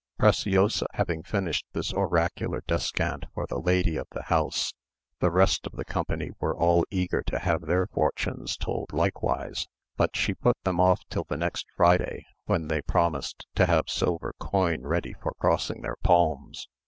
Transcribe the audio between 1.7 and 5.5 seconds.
this oracular descant for the lady of the house, the